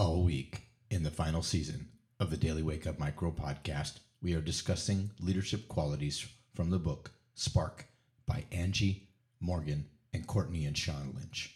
All 0.00 0.22
week 0.22 0.62
in 0.90 1.02
the 1.02 1.10
final 1.10 1.42
season 1.42 1.90
of 2.18 2.30
the 2.30 2.38
Daily 2.38 2.62
Wake 2.62 2.86
Up 2.86 2.98
Micro 2.98 3.30
podcast, 3.30 3.98
we 4.22 4.32
are 4.32 4.40
discussing 4.40 5.10
leadership 5.20 5.68
qualities 5.68 6.26
from 6.54 6.70
the 6.70 6.78
book 6.78 7.10
Spark 7.34 7.84
by 8.24 8.46
Angie, 8.50 9.10
Morgan, 9.40 9.84
and 10.14 10.26
Courtney 10.26 10.64
and 10.64 10.74
Sean 10.78 11.12
Lynch. 11.14 11.54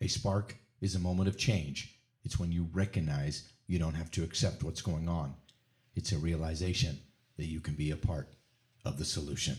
A 0.00 0.06
spark 0.06 0.54
is 0.80 0.94
a 0.94 1.00
moment 1.00 1.28
of 1.28 1.36
change. 1.36 1.96
It's 2.22 2.38
when 2.38 2.52
you 2.52 2.68
recognize 2.72 3.48
you 3.66 3.80
don't 3.80 3.94
have 3.94 4.12
to 4.12 4.22
accept 4.22 4.62
what's 4.62 4.82
going 4.82 5.08
on. 5.08 5.34
It's 5.96 6.12
a 6.12 6.18
realization 6.18 7.00
that 7.38 7.46
you 7.46 7.58
can 7.58 7.74
be 7.74 7.90
a 7.90 7.96
part 7.96 8.28
of 8.84 8.98
the 8.98 9.04
solution. 9.04 9.58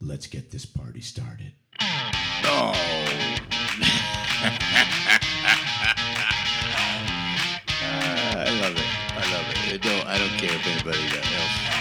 Let's 0.00 0.28
get 0.28 0.52
this 0.52 0.64
party 0.64 1.00
started. 1.00 1.54
Oh. 2.50 2.72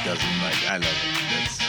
Doesn't 0.07 0.39
like. 0.41 0.71
I 0.71 0.77
love 0.77 0.87
it. 0.87 1.11
That's 1.35 1.59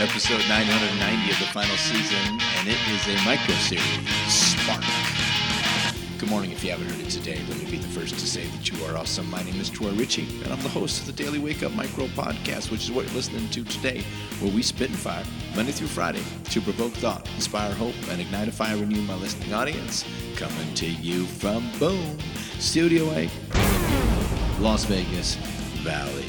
episode 0.00 0.40
990 0.48 1.30
of 1.30 1.38
the 1.38 1.44
final 1.52 1.76
season, 1.76 2.40
and 2.56 2.66
it 2.66 2.80
is 2.88 3.06
a 3.08 3.24
micro 3.26 3.54
series. 3.56 4.08
Spark. 4.26 4.82
Good 6.18 6.30
morning. 6.30 6.50
If 6.50 6.64
you 6.64 6.70
haven't 6.70 6.88
heard 6.88 7.06
it 7.06 7.10
today, 7.10 7.38
let 7.46 7.58
me 7.58 7.70
be 7.70 7.76
the 7.76 7.88
first 7.88 8.14
to 8.14 8.26
say 8.26 8.46
that 8.46 8.70
you 8.70 8.82
are 8.86 8.96
awesome. 8.96 9.30
My 9.30 9.42
name 9.42 9.60
is 9.60 9.68
Troy 9.68 9.90
Ritchie, 9.90 10.26
and 10.42 10.50
I'm 10.50 10.62
the 10.62 10.70
host 10.70 11.00
of 11.00 11.06
the 11.08 11.12
Daily 11.12 11.38
Wake 11.38 11.62
Up 11.62 11.72
Micro 11.72 12.06
Podcast, 12.06 12.70
which 12.70 12.84
is 12.84 12.90
what 12.90 13.04
you're 13.04 13.14
listening 13.14 13.50
to 13.50 13.62
today, 13.62 14.02
where 14.40 14.50
we 14.50 14.62
spit 14.62 14.88
and 14.88 14.98
fire 14.98 15.24
Monday 15.54 15.72
through 15.72 15.88
Friday 15.88 16.22
to 16.44 16.62
provoke 16.62 16.94
thought, 16.94 17.28
inspire 17.34 17.74
hope, 17.74 17.96
and 18.08 18.18
ignite 18.18 18.48
a 18.48 18.52
fire 18.52 18.76
in 18.76 18.90
you, 18.90 19.02
my 19.02 19.16
listening 19.16 19.52
audience. 19.52 20.06
Coming 20.36 20.72
to 20.72 20.86
you 20.86 21.26
from 21.26 21.70
Boom 21.78 22.18
Studio 22.58 23.10
A, 23.10 23.28
Las 24.58 24.84
Vegas 24.86 25.36
Valley. 25.82 26.24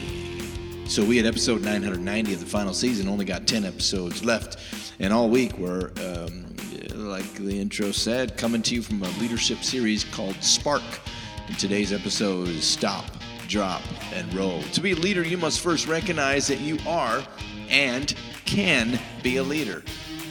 So 0.88 1.06
we 1.06 1.16
had 1.18 1.26
episode 1.28 1.62
990 1.62 2.34
of 2.34 2.40
the 2.40 2.46
final 2.46 2.74
season, 2.74 3.08
only 3.08 3.24
got 3.24 3.48
10 3.48 3.66
episodes 3.66 4.26
left, 4.26 4.58
and 5.00 5.14
all 5.14 5.30
week 5.30 5.58
we're, 5.58 5.92
um, 6.02 6.56
like 6.96 7.34
the 7.36 7.60
intro 7.60 7.92
said, 7.92 8.36
coming 8.36 8.62
to 8.64 8.76
you 8.76 8.82
from 8.82 9.02
a 9.04 9.10
leadership 9.20 9.64
series 9.64 10.04
called 10.04 10.36
Spark. 10.44 10.82
And 11.48 11.58
today's 11.60 11.94
episode 11.94 12.48
is 12.48 12.66
Stop, 12.66 13.06
Drop, 13.48 13.82
and 14.12 14.32
Roll. 14.34 14.62
To 14.62 14.82
be 14.82 14.94
a 14.94 14.96
leader, 14.96 15.24
you 15.24 15.38
must 15.38 15.62
first 15.62 15.88
recognize 15.88 16.48
that 16.48 16.60
you 16.60 16.78
are 16.88 17.24
and 17.70 18.14
can 18.46 19.00
be 19.22 19.38
a 19.38 19.44
leader. 19.44 19.84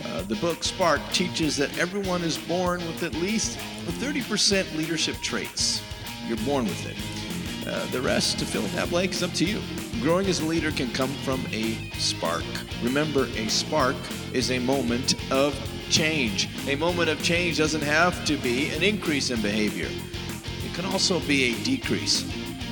Uh, 0.05 0.23
the 0.23 0.37
book 0.37 0.65
Spark 0.65 1.01
teaches 1.13 1.57
that 1.59 1.77
everyone 1.79 2.23
is 2.23 2.37
born 2.37 2.81
with 2.87 3.05
at 3.05 3.15
least 3.15 3.59
30% 3.87 4.77
leadership 4.77 5.17
traits. 5.23 5.81
You're 6.27 6.39
born 6.39 6.65
with 6.65 6.87
it. 6.87 7.32
Uh, 7.67 7.87
the 7.93 8.01
rest 8.01 8.39
to 8.39 8.45
fill 8.45 8.65
in 8.65 8.73
that 8.73 8.91
blank 8.91 9.13
is 9.13 9.23
up 9.23 9.33
to 9.35 9.45
you. 9.45 9.61
Growing 10.01 10.27
as 10.27 10.41
a 10.41 10.45
leader 10.45 10.73
can 10.73 10.91
come 10.93 11.11
from 11.25 11.45
a 11.53 11.75
spark. 11.99 12.45
Remember, 12.83 13.27
a 13.37 13.49
spark 13.49 13.97
is 14.33 14.51
a 14.51 14.59
moment 14.59 15.15
of 15.31 15.55
change. 15.89 16.49
A 16.69 16.75
moment 16.75 17.09
of 17.09 17.23
change 17.23 17.59
doesn't 17.59 17.83
have 17.83 18.25
to 18.25 18.37
be 18.39 18.71
an 18.71 18.83
increase 18.83 19.31
in 19.31 19.41
behavior, 19.43 19.89
it 20.65 20.75
can 20.75 20.87
also 20.87 21.21
be 21.21 21.53
a 21.53 21.65
decrease 21.65 22.23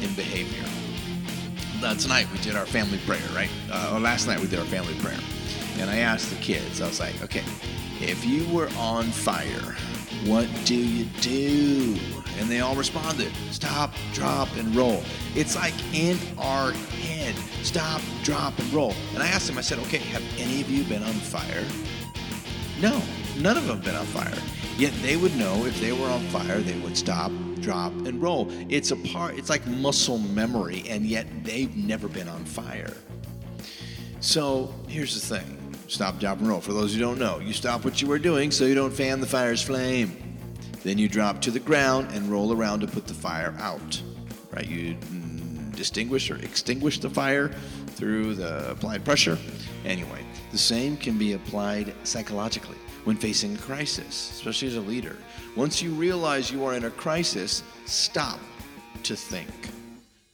in 0.03 0.13
behavior. 0.15 0.65
Uh, 1.85 1.95
tonight 1.95 2.27
we 2.33 2.39
did 2.39 2.57
our 2.57 2.67
family 2.67 2.99
prayer, 3.07 3.23
right? 3.35 3.51
Uh, 3.71 3.93
or 3.95 4.01
last 4.01 4.27
night 4.27 4.41
we 4.41 4.47
did 4.47 4.59
our 4.59 4.65
family 4.67 4.95
prayer. 5.01 5.19
And 5.79 5.89
I 5.89 5.99
asked 5.99 6.31
the 6.31 6.37
kids, 6.37 6.81
I 6.81 6.89
was 6.89 7.01
like, 7.01 7.23
okay, 7.23 7.45
if 8.01 8.25
you 8.25 8.47
were 8.55 8.69
on 8.77 9.05
fire, 9.05 9.77
what 10.27 10.49
do 10.65 10.77
you 10.77 11.05
do? 11.21 11.97
And 12.39 12.49
they 12.49 12.61
all 12.61 12.75
responded 12.75 13.33
stop, 13.51 13.93
drop, 14.13 14.49
and 14.57 14.75
roll. 14.75 15.03
It's 15.35 15.57
like 15.57 15.75
in 15.95 16.19
our 16.39 16.73
head 16.73 17.35
stop, 17.63 18.01
drop, 18.23 18.59
and 18.59 18.73
roll. 18.73 18.95
And 19.15 19.23
I 19.23 19.29
asked 19.29 19.47
them, 19.47 19.59
I 19.59 19.61
said, 19.61 19.79
okay, 19.81 19.99
have 19.99 20.23
any 20.39 20.61
of 20.61 20.71
you 20.71 20.85
been 20.85 21.03
on 21.03 21.13
fire? 21.13 21.65
No, 22.81 23.03
none 23.39 23.57
of 23.57 23.67
them 23.67 23.77
have 23.77 23.85
been 23.85 23.97
on 23.97 24.07
fire. 24.07 24.39
Yet 24.79 24.93
they 25.03 25.17
would 25.17 25.37
know 25.37 25.67
if 25.67 25.79
they 25.81 25.93
were 25.93 26.09
on 26.09 26.23
fire, 26.29 26.61
they 26.61 26.79
would 26.79 26.97
stop, 26.97 27.31
drop, 27.61 27.93
and 28.07 28.23
roll. 28.23 28.49
It's 28.71 28.93
a 28.93 28.97
part, 28.97 29.37
it's 29.37 29.51
like 29.51 29.67
muscle 29.67 30.19
memory, 30.19 30.85
and 30.89 31.05
yet 31.05 31.27
they've 31.45 31.77
never 31.77 32.09
been 32.09 32.29
on 32.29 32.45
fire. 32.47 32.97
So 34.21 34.75
here's 34.89 35.15
the 35.21 35.39
thing 35.39 35.60
stop, 35.91 36.19
drop, 36.19 36.39
and 36.39 36.49
roll. 36.49 36.61
For 36.61 36.73
those 36.73 36.95
who 36.95 37.01
don't 37.01 37.19
know, 37.19 37.41
you 37.41 37.53
stop 37.53 37.85
what 37.85 38.01
you 38.01 38.09
were 38.09 38.19
doing 38.19 38.51
so 38.51 38.65
you 38.65 38.75
don't 38.75 38.93
fan 38.93 39.21
the 39.21 39.27
fire's 39.27 39.63
flame. 39.63 40.17
Then 40.83 40.97
you 40.97 41.09
drop 41.09 41.41
to 41.43 41.51
the 41.51 41.61
ground 41.61 42.09
and 42.13 42.31
roll 42.31 42.53
around 42.53 42.81
to 42.81 42.87
put 42.87 43.07
the 43.07 43.15
fire 43.15 43.55
out. 43.59 44.01
Right? 44.51 44.67
You 44.67 44.95
mm, 44.95 45.75
distinguish 45.77 46.31
or 46.31 46.37
extinguish 46.37 47.01
the 47.01 47.11
fire 47.11 47.49
through 47.89 48.37
the 48.37 48.71
applied 48.71 49.05
pressure. 49.05 49.37
Anyway, 49.85 50.25
the 50.53 50.59
same 50.59 50.97
can 50.97 51.19
be 51.19 51.35
applied 51.35 51.93
psychologically 52.05 52.79
when 53.05 53.17
facing 53.17 53.55
a 53.55 53.59
crisis, 53.59 54.31
especially 54.33 54.69
as 54.69 54.77
a 54.77 54.81
leader. 54.81 55.17
Once 55.57 55.83
you 55.83 55.91
realize 55.91 56.51
you 56.51 56.65
are 56.65 56.75
in 56.75 56.85
a 56.85 56.91
crisis, 56.91 57.63
stop 57.85 58.39
to 59.03 59.17
think. 59.17 59.49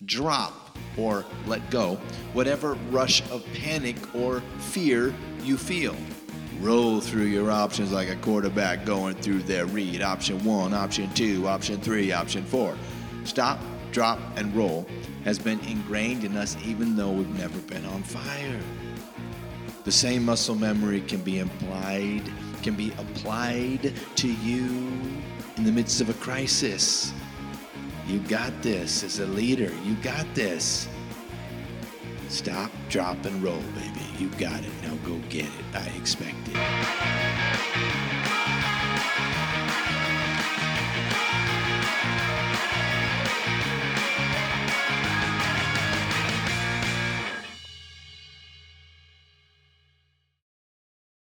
Drop 0.07 0.79
or 0.97 1.25
let 1.47 1.69
go 1.71 1.97
whatever 2.33 2.75
rush 2.91 3.29
of 3.31 3.45
panic 3.53 3.97
or 4.15 4.41
fear 4.59 5.15
you 5.43 5.57
feel. 5.57 5.97
Roll 6.61 7.01
through 7.01 7.25
your 7.25 7.51
options 7.51 7.93
like 7.93 8.09
a 8.09 8.17
quarterback 8.17 8.87
going 8.87 9.15
through 9.17 9.43
their 9.43 9.67
read. 9.67 10.01
Option 10.01 10.43
one, 10.45 10.73
option 10.73 11.13
two, 11.13 11.47
option 11.47 11.81
three, 11.81 12.13
option 12.13 12.45
four. 12.45 12.77
Stop, 13.25 13.61
drop, 13.93 14.19
and 14.37 14.55
roll 14.55 14.87
has 15.25 15.39
been 15.39 15.61
ingrained 15.61 16.25
in 16.25 16.37
us 16.37 16.57
even 16.65 16.97
though 16.97 17.11
we've 17.11 17.39
never 17.39 17.59
been 17.61 17.85
on 17.87 18.03
fire. 18.03 18.61
The 19.85 19.93
same 19.93 20.25
muscle 20.25 20.55
memory 20.55 21.01
can 21.03 21.21
be 21.21 21.41
implied, 21.41 22.23
can 22.63 22.75
be 22.75 22.93
applied 22.99 23.93
to 24.17 24.29
you 24.29 24.65
in 25.57 25.65
the 25.65 25.73
midst 25.73 26.01
of 26.01 26.09
a 26.09 26.15
crisis. 26.15 27.13
You 28.07 28.21
got 28.21 28.63
this 28.63 29.03
as 29.03 29.19
a 29.19 29.27
leader. 29.27 29.73
You 29.85 29.95
got 29.97 30.27
this. 30.35 30.87
Stop, 32.29 32.71
drop, 32.89 33.25
and 33.25 33.43
roll, 33.43 33.63
baby. 33.75 34.07
You 34.19 34.29
got 34.39 34.63
it. 34.63 34.71
Now 34.83 34.95
go 35.05 35.19
get 35.29 35.47
it. 35.47 35.65
I 35.75 35.87
expect 35.99 36.37
it. 36.49 37.66